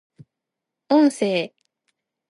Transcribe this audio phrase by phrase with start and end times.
[0.89, 1.53] 音声